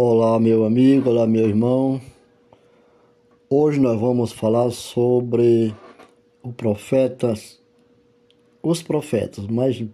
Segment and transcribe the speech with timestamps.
[0.00, 2.00] Olá, meu amigo, olá, meu irmão.
[3.50, 5.74] Hoje nós vamos falar sobre
[6.40, 7.34] o profeta,
[8.62, 9.84] os profetas, mas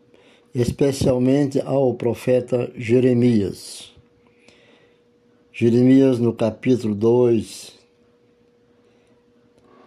[0.54, 3.94] especialmente ao profeta Jeremias.
[5.50, 7.72] Jeremias no capítulo 2.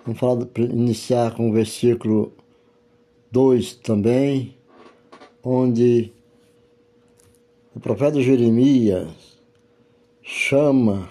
[0.04, 2.34] Vamos falar, iniciar com o versículo
[3.32, 4.56] 2 também,
[5.44, 6.12] onde
[7.76, 9.27] o profeta Jeremias
[10.30, 11.10] chama,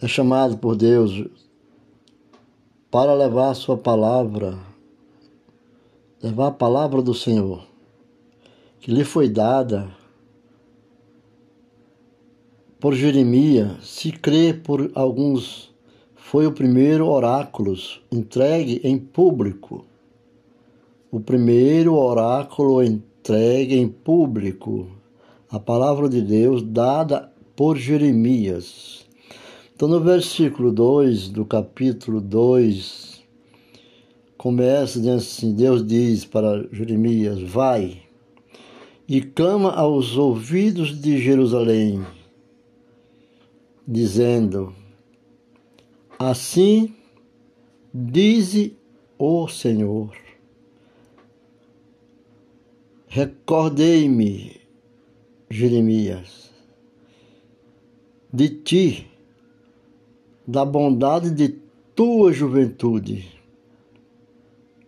[0.00, 1.26] é chamado por Deus
[2.90, 4.58] para levar a sua palavra,
[6.22, 7.66] levar a palavra do Senhor,
[8.80, 9.94] que lhe foi dada
[12.80, 15.70] por Jeremias, se crê por alguns,
[16.14, 17.76] foi o primeiro oráculo
[18.10, 19.84] entregue em público.
[21.12, 24.95] O primeiro oráculo entregue em público
[25.56, 29.06] a palavra de Deus dada por Jeremias.
[29.74, 33.24] Então, no versículo 2 do capítulo 2,
[34.36, 38.02] começa dizendo assim: Deus diz para Jeremias: Vai
[39.08, 42.04] e clama aos ouvidos de Jerusalém,
[43.88, 44.74] dizendo:
[46.18, 46.94] Assim
[47.94, 48.76] dize
[49.18, 50.14] o Senhor.
[53.08, 54.65] Recordei-me,
[55.48, 56.50] Jeremias,
[58.32, 59.06] de ti,
[60.44, 61.50] da bondade de
[61.94, 63.28] tua juventude,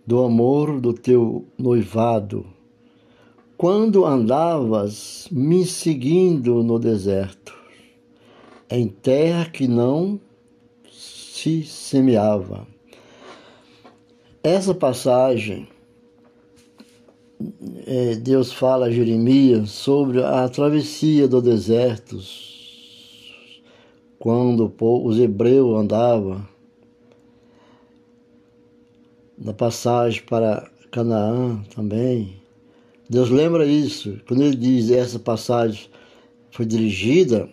[0.05, 2.45] do amor do teu noivado,
[3.57, 7.57] quando andavas me seguindo no deserto,
[8.69, 10.21] em terra que não
[10.91, 12.67] se semeava.
[14.43, 15.69] Essa passagem
[18.21, 22.19] Deus fala a Jeremias sobre a travessia do deserto,
[24.19, 26.45] quando os hebreus andavam
[29.39, 32.37] na passagem para Canaã também.
[33.09, 35.89] Deus lembra isso, quando ele diz essa passagem
[36.51, 37.49] foi dirigida,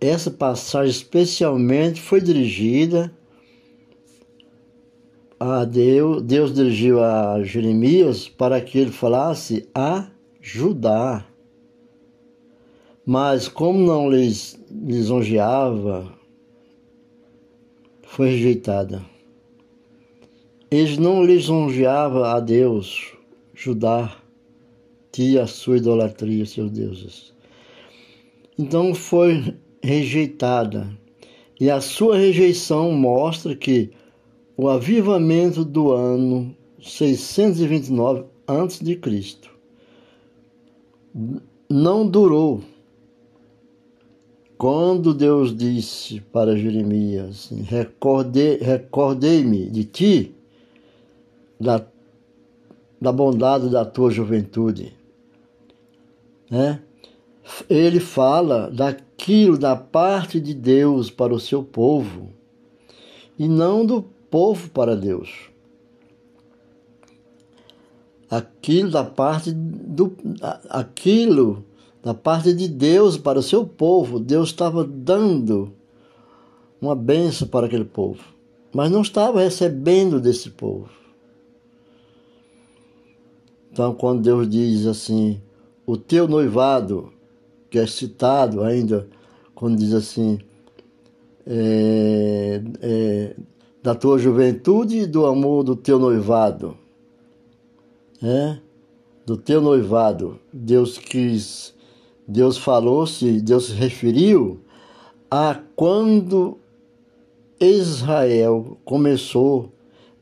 [0.00, 3.12] essa passagem especialmente foi dirigida
[5.38, 10.08] a Deus, Deus dirigiu a Jeremias para que ele falasse a
[10.40, 11.26] Judá.
[13.04, 16.10] Mas como não lhes lisonjeava,
[18.02, 19.02] foi rejeitada.
[20.70, 23.12] Eles não lisonjeavam a Deus,
[23.54, 24.16] Judá,
[25.12, 27.34] tinha a sua idolatria, seus deuses.
[28.58, 30.88] Então foi rejeitada.
[31.60, 33.92] E a sua rejeição mostra que
[34.56, 39.00] o avivamento do ano 629 a.C.
[41.68, 42.62] não durou.
[44.56, 50.34] Quando Deus disse para Jeremias, recordei-me recordei de ti,
[51.60, 51.84] da,
[53.00, 54.92] da bondade da tua juventude,
[56.50, 56.80] né?
[57.68, 62.30] ele fala daquilo da parte de Deus para o seu povo
[63.38, 65.30] e não do povo para Deus.
[68.28, 70.12] Aquilo da parte do
[70.68, 71.64] aquilo
[72.02, 75.72] da parte de Deus para o seu povo, Deus estava dando
[76.80, 78.24] uma benção para aquele povo,
[78.74, 80.88] mas não estava recebendo desse povo.
[83.70, 85.40] Então, quando Deus diz assim,
[85.86, 87.12] o teu noivado,
[87.70, 89.06] que é citado ainda,
[89.54, 90.40] quando diz assim,
[91.46, 93.36] é, é,
[93.84, 96.74] da tua juventude e do amor do teu noivado.
[98.22, 98.56] É?
[99.26, 100.40] Do teu noivado.
[100.50, 101.74] Deus quis,
[102.26, 104.58] Deus falou-se, Deus se referiu
[105.30, 106.56] a quando
[107.60, 109.70] Israel começou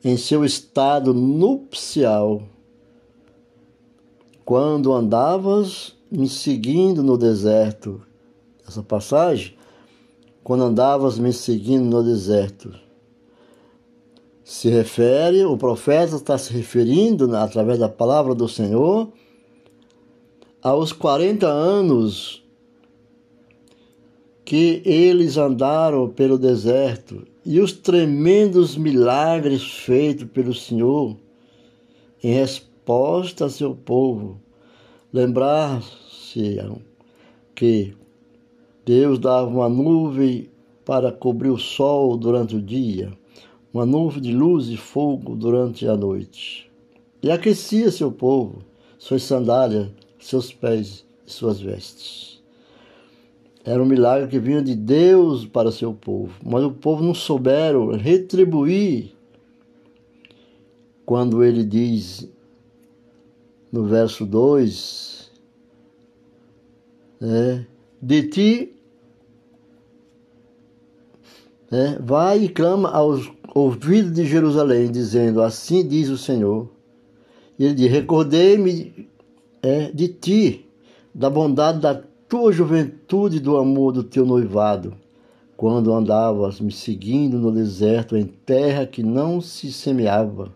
[0.03, 2.43] em seu estado nupcial.
[4.45, 8.03] Quando andavas me seguindo no deserto.
[8.67, 9.55] Essa passagem,
[10.43, 12.83] quando andavas me seguindo no deserto
[14.45, 19.13] se refere, o profeta está se referindo, através da palavra do Senhor,
[20.61, 22.43] aos 40 anos
[24.45, 31.17] que eles andaram pelo deserto e os tremendos milagres feitos pelo Senhor
[32.23, 34.41] em resposta a seu povo.
[35.13, 36.59] Lembrar-se
[37.55, 37.95] que
[38.85, 40.49] Deus dava uma nuvem
[40.85, 43.13] para cobrir o sol durante o dia
[43.73, 46.71] uma nuvem de luz e fogo durante a noite.
[47.23, 48.63] E aquecia seu povo,
[48.99, 49.89] suas sandálias,
[50.19, 52.43] seus pés de suas vestes.
[53.65, 57.93] Era um milagre que vinha de Deus para seu povo, mas o povo não souberam
[57.93, 59.15] retribuir
[61.07, 62.29] quando ele diz
[63.71, 65.31] no verso 2,
[67.21, 67.67] né,
[68.01, 68.77] de ti
[71.71, 76.71] né, vai e clama aos ouvidos de Jerusalém, dizendo, assim diz o Senhor.
[77.59, 79.09] E ele diz, recordei-me
[79.63, 80.67] é, de ti,
[81.15, 84.95] da bondade da tua juventude do amor do teu noivado,
[85.57, 90.53] quando andavas me seguindo no deserto, em terra que não se semeava.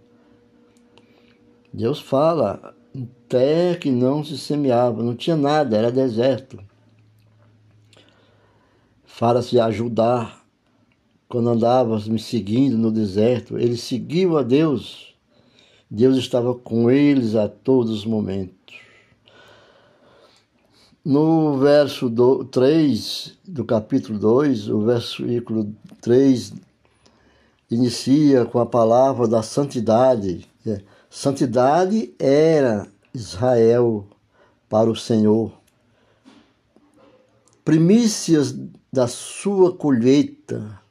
[1.72, 6.58] Deus fala, em terra que não se semeava, não tinha nada, era deserto.
[9.04, 10.45] Fala-se ajudar.
[11.28, 15.14] Quando andavas me seguindo no deserto, eles seguiam a Deus.
[15.90, 18.56] Deus estava com eles a todos os momentos.
[21.04, 22.10] No verso
[22.50, 26.52] 3 do capítulo 2, o versículo 3
[27.70, 30.48] inicia com a palavra da santidade.
[30.66, 34.06] É, santidade era Israel
[34.68, 35.52] para o Senhor.
[37.64, 38.56] Primícias
[38.92, 40.85] da sua colheita.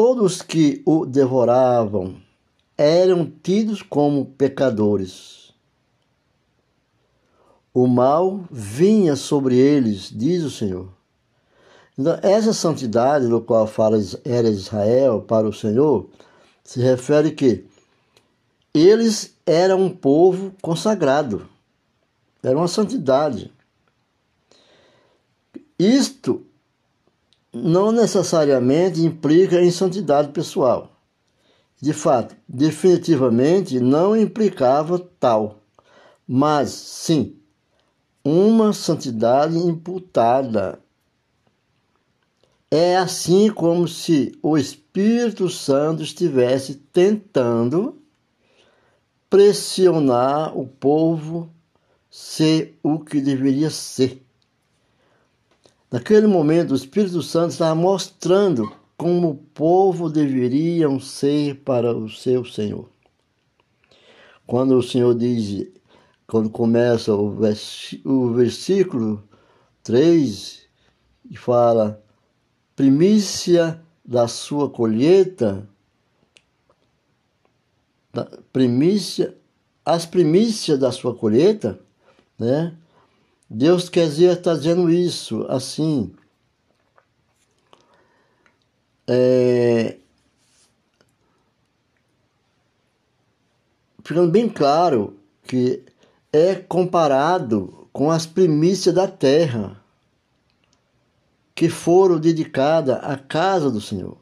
[0.00, 2.22] Todos que o devoravam
[2.76, 5.52] eram tidos como pecadores
[7.74, 10.88] o mal vinha sobre eles, diz o Senhor.
[11.98, 16.08] Então, essa santidade do qual fala era Israel para o Senhor,
[16.62, 17.66] se refere que
[18.72, 21.44] eles eram um povo consagrado,
[22.40, 23.52] era uma santidade.
[25.76, 26.46] Isto
[27.52, 30.92] não necessariamente implica em santidade pessoal.
[31.80, 35.60] De fato, definitivamente não implicava tal,
[36.26, 37.36] mas sim
[38.24, 40.78] uma santidade imputada.
[42.70, 48.02] É assim como se o Espírito Santo estivesse tentando
[49.30, 51.50] pressionar o povo
[52.10, 54.22] ser o que deveria ser.
[55.90, 62.44] Naquele momento, o Espírito Santo estava mostrando como o povo deveriam ser para o seu
[62.44, 62.90] Senhor.
[64.46, 65.66] Quando o Senhor diz:
[66.26, 67.38] quando começa o,
[68.04, 69.22] o versículo
[69.82, 70.68] 3,
[71.30, 72.02] e fala:
[72.76, 75.66] primícia da sua colheita,
[78.52, 79.34] primícia,
[79.84, 81.80] as primícias da sua colheita,
[82.38, 82.76] né?
[83.50, 86.12] Deus quer dizer, está dizendo isso, assim.
[89.06, 89.96] É,
[94.04, 95.82] ficando bem claro que
[96.30, 99.82] é comparado com as primícias da terra
[101.54, 104.16] que foram dedicadas à casa do Senhor.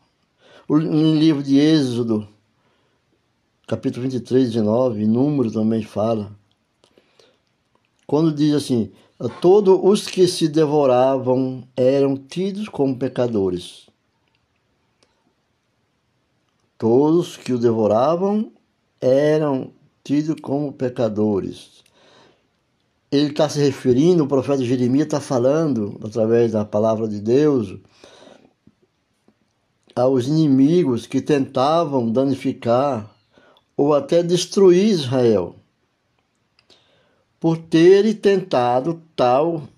[0.68, 2.26] No livro de Êxodo,
[3.66, 6.36] capítulo 23, 19, número também fala.
[8.06, 8.92] Quando diz assim:
[9.40, 13.86] Todos os que se devoravam eram tidos como pecadores.
[16.76, 18.52] Todos que o devoravam
[19.00, 19.72] eram
[20.04, 21.76] tidos como pecadores
[23.10, 27.76] ele está se referindo, o profeta Jeremias está falando, através da palavra de Deus,
[29.94, 33.10] aos inimigos que tentavam danificar
[33.76, 35.56] ou até destruir Israel.
[37.38, 39.68] Por terem tentado tal,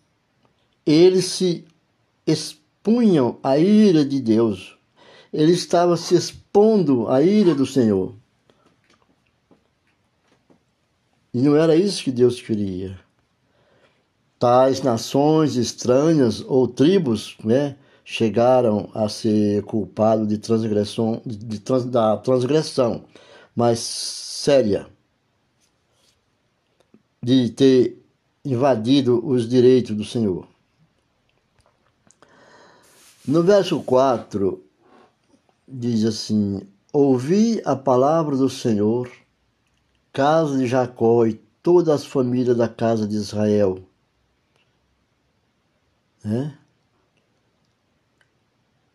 [0.87, 1.65] eles se
[2.27, 4.77] expunham à ira de Deus.
[5.33, 8.15] Eles estavam se expondo à ira do Senhor.
[11.35, 12.99] E não era isso que Deus queria
[14.38, 22.17] tais nações estranhas ou tribos né, chegaram a ser culpados de transgressão, de, de da
[22.17, 23.05] transgressão
[23.55, 24.87] mais séria,
[27.23, 28.03] de ter
[28.45, 30.47] invadido os direitos do Senhor.
[33.27, 34.63] No verso 4,
[35.67, 39.11] diz assim: Ouvi a palavra do Senhor,
[40.13, 43.89] casa de Jacó e todas as famílias da casa de Israel
[46.25, 46.59] né?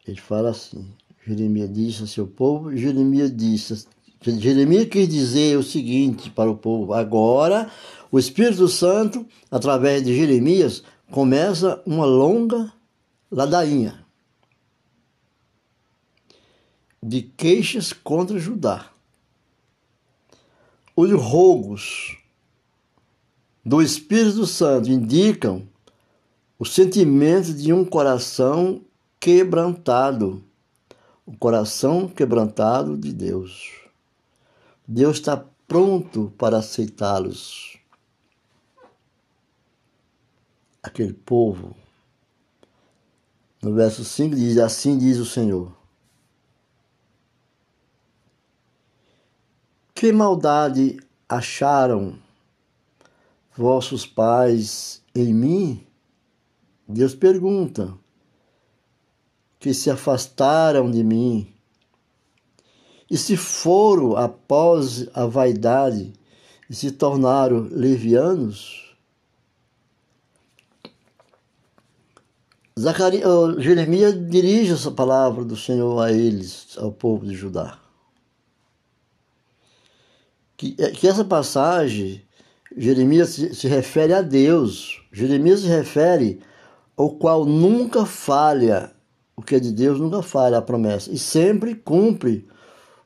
[0.05, 0.93] Ele fala assim:
[1.25, 3.87] Jeremias disse a seu povo, Jeremias disse.
[4.31, 7.69] Jeremias quis dizer o seguinte para o povo: agora
[8.11, 12.71] o Espírito Santo, através de Jeremias, começa uma longa
[13.31, 14.03] ladainha
[17.01, 18.89] de queixas contra Judá.
[20.95, 22.17] Os rogos
[23.65, 25.67] do Espírito Santo indicam
[26.57, 28.81] o sentimento de um coração
[29.19, 30.43] quebrantado,
[31.25, 33.82] o coração quebrantado de Deus.
[34.87, 35.37] Deus está
[35.67, 37.77] pronto para aceitá-los.
[40.81, 41.75] Aquele povo.
[43.61, 45.75] No verso 5 diz: Assim diz o Senhor.
[49.95, 50.99] Que maldade
[51.29, 52.19] acharam
[53.55, 55.87] vossos pais em mim?
[56.85, 57.97] Deus pergunta:
[59.63, 61.52] que se afastaram de mim.
[63.09, 66.13] E se foram após a vaidade
[66.69, 68.95] e se tornaram levianos?
[73.59, 77.79] Jeremias dirige essa palavra do Senhor a eles, ao povo de Judá.
[80.57, 82.23] Que, é, que essa passagem,
[82.75, 85.01] Jeremias se refere a Deus.
[85.11, 86.39] Jeremias se refere
[86.97, 88.91] ao qual nunca falha
[89.35, 92.47] o que é de Deus nunca falha a promessa e sempre cumpre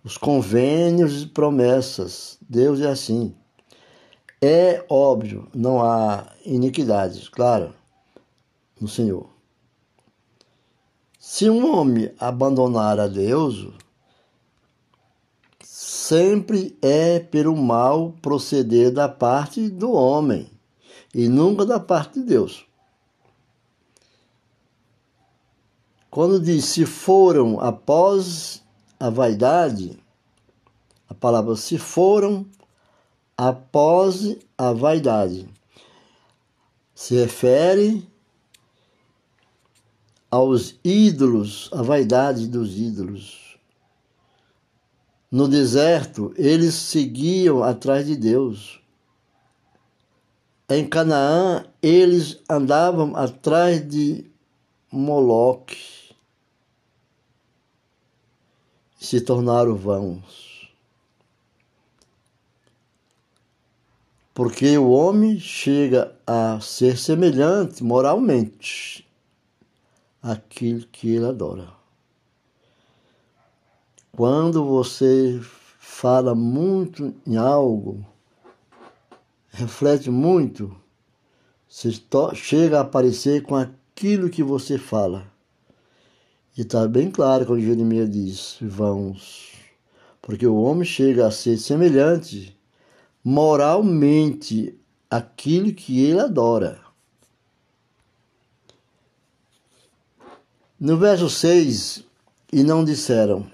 [0.08, 2.38] os convênios e promessas.
[2.50, 3.36] Deus é assim.
[4.42, 7.74] É óbvio, não há iniquidades, claro,
[8.80, 9.28] no Senhor.
[11.20, 13.68] Se um homem abandonar a Deus,
[15.62, 20.50] sempre é pelo mal proceder da parte do homem
[21.14, 22.66] e nunca da parte de Deus.
[26.10, 28.66] Quando diz se foram após
[29.00, 29.98] a vaidade,
[31.10, 32.46] a palavra se foram
[33.38, 35.48] após a vaidade
[36.98, 38.04] se refere
[40.32, 43.56] aos ídolos, a vaidade dos ídolos.
[45.30, 48.82] No deserto, eles seguiam atrás de Deus.
[50.68, 54.26] Em Canaã, eles andavam atrás de
[54.92, 56.07] Moloque
[58.98, 60.72] se tornaram vãos.
[64.34, 69.08] Porque o homem chega a ser semelhante moralmente
[70.22, 71.70] àquilo que ele adora.
[74.12, 75.40] Quando você
[75.80, 78.06] fala muito em algo,
[79.50, 80.76] reflete muito,
[81.68, 81.92] você
[82.36, 85.32] chega a aparecer com aquilo que você fala.
[86.58, 89.54] E está bem claro quando Jeremias diz: vãos.
[90.20, 92.58] Porque o homem chega a ser semelhante
[93.24, 94.76] moralmente
[95.10, 96.80] àquilo que ele adora.
[100.80, 102.04] No verso 6,
[102.52, 103.46] e não disseram: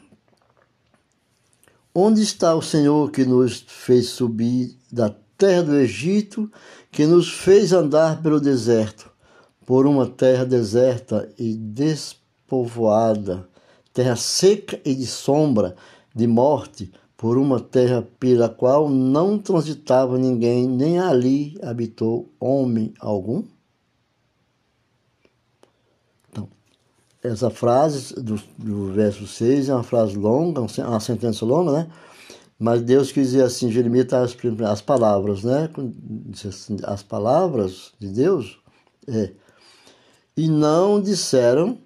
[1.94, 6.50] Onde está o Senhor que nos fez subir da terra do Egito,
[6.90, 9.12] que nos fez andar pelo deserto,
[9.66, 12.23] por uma terra deserta e despojoada?
[12.54, 13.50] Povoada,
[13.92, 15.76] terra seca e de sombra,
[16.14, 23.44] de morte, por uma terra pela qual não transitava ninguém, nem ali habitou homem algum?
[26.30, 26.48] Então,
[27.24, 31.92] essa frase do, do verso 6 é uma frase longa, uma sentença longa, né?
[32.60, 35.72] Mas Deus quis dizer assim, Jeremias explicando as palavras, né?
[36.48, 38.60] Assim, as palavras de Deus
[39.08, 39.32] é,
[40.38, 41.80] e não disseram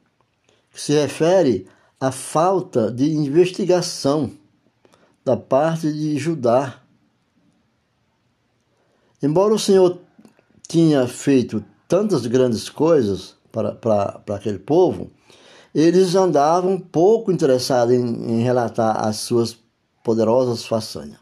[0.81, 1.67] se refere
[1.99, 4.31] à falta de investigação
[5.25, 6.81] da parte de Judá.
[9.21, 9.99] Embora o Senhor
[10.67, 15.09] tinha feito tantas grandes coisas para, para, para aquele povo,
[15.73, 19.57] eles andavam pouco interessados em, em relatar as suas
[20.03, 21.19] poderosas façanhas.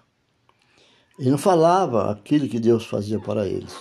[1.17, 3.73] E não falava aquilo que Deus fazia para eles.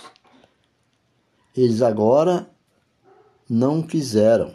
[1.55, 2.49] Eles agora
[3.49, 4.53] não quiseram.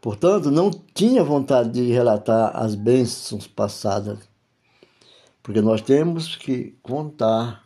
[0.00, 4.18] Portanto, não tinha vontade de relatar as bênçãos passadas,
[5.42, 7.62] porque nós temos que contar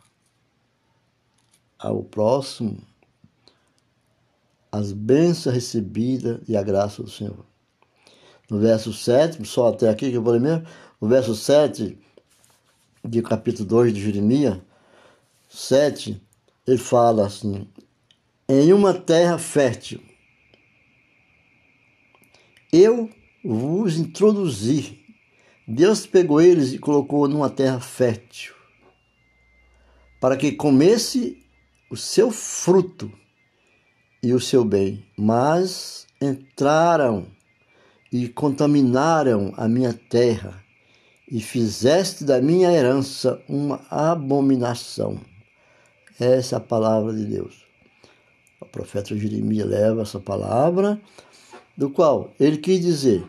[1.79, 2.77] ao próximo
[4.69, 7.45] as bênçãos recebidas e a graça do Senhor.
[8.49, 10.67] No verso 7, só até aqui que eu ler mesmo,
[10.99, 11.97] o verso 7
[13.03, 14.59] de capítulo 2 de Jeremias,
[15.47, 16.21] 7,
[16.67, 17.65] ele fala assim:
[18.49, 20.01] em uma terra fértil
[22.71, 23.09] eu
[23.43, 24.99] vos introduzi.
[25.67, 28.53] Deus pegou eles e colocou numa terra fértil,
[30.19, 31.43] para que comesse
[31.89, 33.11] o seu fruto
[34.21, 35.05] e o seu bem.
[35.17, 37.27] Mas entraram
[38.11, 40.63] e contaminaram a minha terra,
[41.29, 45.19] e fizeste da minha herança uma abominação.
[46.19, 47.65] Essa é a palavra de Deus.
[48.61, 51.01] O profeta Jeremias leva essa palavra,
[51.77, 53.23] do qual ele quis dizer,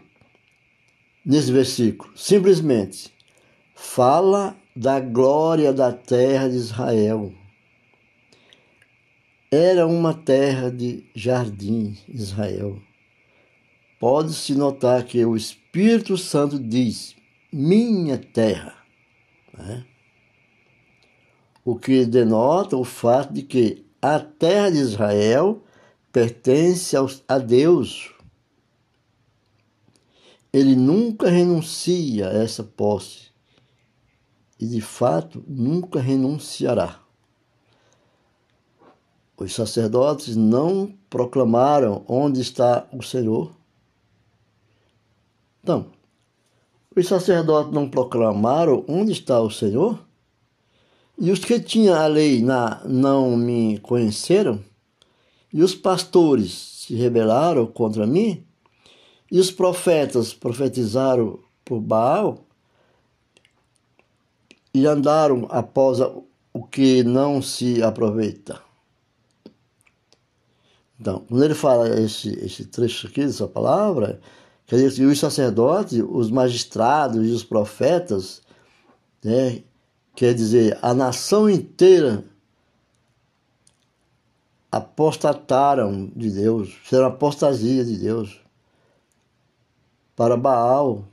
[1.24, 3.12] nesse versículo, simplesmente,
[3.74, 7.32] fala da glória da terra de Israel.
[9.50, 12.80] Era uma terra de jardim, Israel.
[13.98, 17.16] Pode-se notar que o Espírito Santo diz:
[17.52, 18.74] minha terra.
[19.56, 19.86] Né?
[21.64, 25.64] O que denota o fato de que a terra de Israel
[26.12, 26.94] pertence
[27.26, 28.15] a Deus.
[30.56, 33.26] Ele nunca renuncia a essa posse
[34.58, 36.98] e, de fato, nunca renunciará.
[39.36, 43.54] Os sacerdotes não proclamaram onde está o Senhor.
[45.62, 45.90] Então,
[46.96, 50.02] os sacerdotes não proclamaram onde está o Senhor?
[51.18, 54.64] E os que tinham a lei na, não me conheceram?
[55.52, 58.42] E os pastores se rebelaram contra mim?
[59.30, 62.44] E os profetas profetizaram por Baal?
[64.72, 66.00] E andaram após
[66.52, 68.60] o que não se aproveita?
[70.98, 74.20] Então, quando ele fala esse, esse trecho aqui, dessa palavra,
[74.66, 78.40] quer dizer, os sacerdotes, os magistrados e os profetas,
[79.22, 79.62] né,
[80.14, 82.24] quer dizer, a nação inteira
[84.70, 88.40] apostataram de Deus, fizeram apostasia de Deus
[90.16, 91.04] para Baal,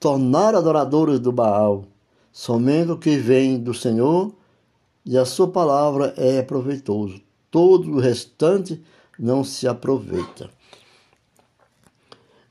[0.00, 1.84] tornaram adoradores do Baal.
[2.32, 4.32] Somente o que vem do Senhor
[5.04, 7.20] e a sua palavra é proveitoso.
[7.50, 8.82] Todo o restante
[9.18, 10.50] não se aproveita.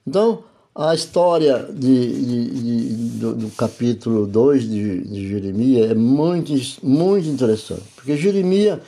[0.08, 0.44] Então,
[0.74, 7.28] a história de, de, de, do, do, capítulo 2 de, de Jeremias é muito, muito
[7.28, 8.80] interessante, porque Jeremias,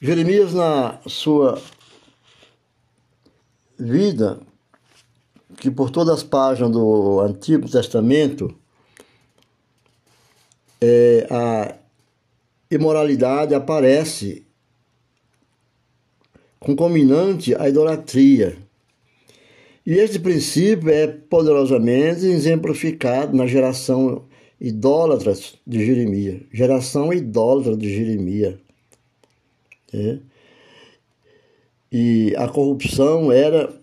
[0.00, 1.60] Jeremias, na sua
[3.78, 4.40] vida,
[5.60, 8.54] que por todas as páginas do Antigo Testamento,
[10.80, 11.74] é, a
[12.70, 14.46] imoralidade aparece
[16.60, 18.58] concominante à idolatria
[19.88, 24.26] e este princípio é poderosamente exemplificado na geração
[24.60, 25.32] idólatra
[25.66, 26.42] de Jeremias.
[26.52, 28.56] Geração idólatra de Jeremias.
[29.94, 30.18] É.
[31.90, 33.74] E a corrupção era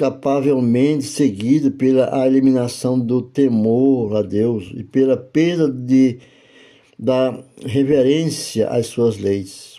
[0.00, 6.18] inescapavelmente seguida pela eliminação do temor a Deus e pela perda de,
[6.98, 9.78] da reverência às suas leis.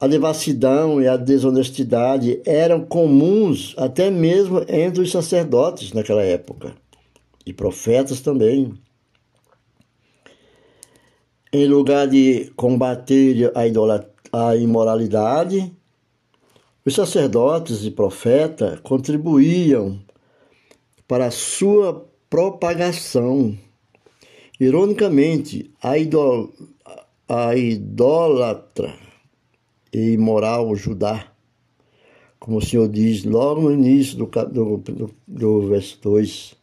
[0.00, 6.74] A devassidão e a desonestidade eram comuns até mesmo entre os sacerdotes naquela época,
[7.44, 8.72] e profetas também.
[11.52, 15.72] Em lugar de combater a, a imoralidade,
[16.84, 20.00] os sacerdotes e profetas contribuíam
[21.06, 23.56] para a sua propagação.
[24.58, 26.50] Ironicamente, a, idol,
[27.28, 28.94] a idólatra
[29.92, 31.32] e imoral Judá,
[32.40, 36.54] como o Senhor diz logo no início do, do, do, do verso 2.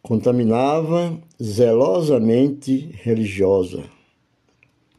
[0.00, 3.84] Contaminava zelosamente religiosa.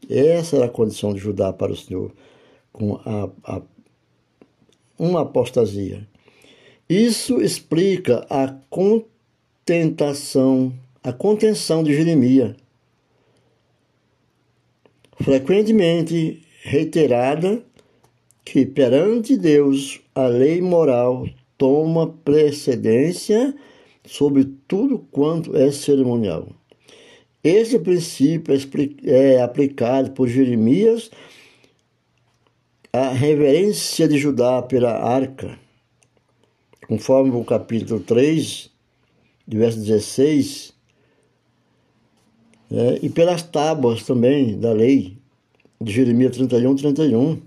[0.08, 2.12] Essa era a condição de Judá para o Senhor,
[2.76, 3.62] com a, a,
[4.98, 6.06] uma apostasia.
[6.88, 12.54] Isso explica a contentação, a contenção de Jeremias
[15.20, 17.62] frequentemente reiterada
[18.44, 23.54] que perante Deus a lei moral toma precedência
[24.04, 26.48] sobre tudo quanto é cerimonial.
[27.42, 28.54] Esse princípio
[29.04, 31.10] é aplicado por Jeremias
[32.96, 35.58] à reverência de Judá pela arca,
[36.88, 38.70] conforme o capítulo 3,
[39.46, 40.72] verso 16,
[42.70, 45.18] é, e pelas tábuas também da lei,
[45.78, 47.42] de Jeremias 31, 31.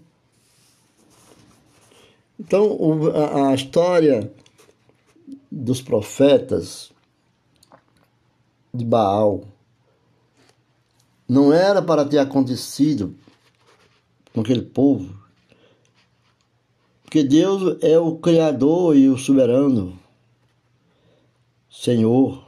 [2.40, 4.32] Então, o, a, a história
[5.52, 6.92] dos profetas
[8.72, 9.44] de Baal
[11.28, 13.16] não era para ter acontecido
[14.32, 15.19] com aquele povo,
[17.10, 19.98] porque Deus é o Criador e o soberano,
[21.68, 22.48] Senhor,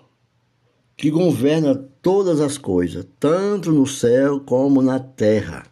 [0.96, 5.66] que governa todas as coisas, tanto no céu como na terra,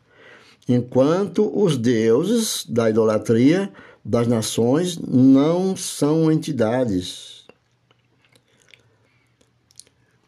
[0.67, 3.71] enquanto os deuses da idolatria
[4.03, 7.45] das nações não são entidades.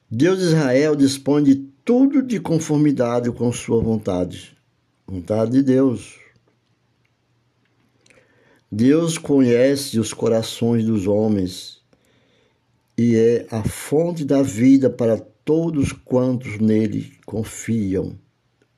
[0.07, 4.55] Deus de Israel dispõe de tudo de conformidade com Sua vontade,
[5.07, 6.20] vontade de Deus.
[8.71, 11.81] Deus conhece os corações dos homens
[12.97, 18.17] e é a fonte da vida para todos quantos nele confiam,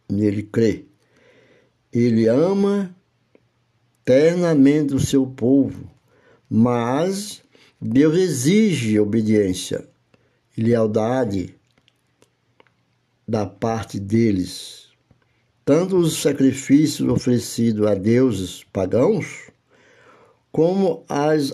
[0.09, 0.85] nele crê.
[1.91, 2.95] Ele ama
[4.03, 5.87] ternamente o seu povo,
[6.49, 7.43] mas
[7.79, 9.87] Deus exige obediência
[10.57, 11.53] e lealdade
[13.27, 14.87] da parte deles.
[15.63, 19.52] Tanto os sacrifícios oferecidos a deuses pagãos,
[20.53, 21.51] como as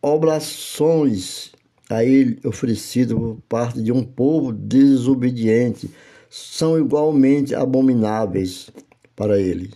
[0.00, 1.52] oblações
[1.90, 5.90] a ele oferecidas por parte de um povo desobediente
[6.30, 8.70] são igualmente abomináveis
[9.14, 9.74] para ele.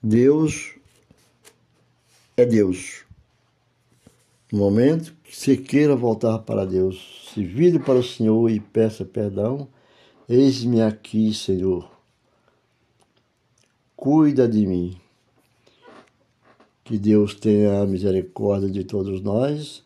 [0.00, 0.74] Deus
[2.36, 3.04] é Deus.
[4.52, 9.04] No momento que você queira voltar para Deus, se vire para o Senhor e peça
[9.04, 9.68] perdão,
[10.28, 11.90] eis-me aqui, Senhor.
[13.96, 14.96] Cuida de mim.
[16.90, 19.84] Que Deus tenha misericórdia de todos nós,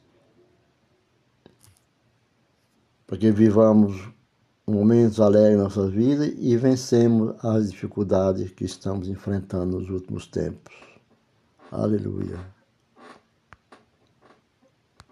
[3.06, 4.08] para que vivamos
[4.66, 10.72] momentos alegres na nossa vida e vencemos as dificuldades que estamos enfrentando nos últimos tempos.
[11.70, 12.53] Aleluia.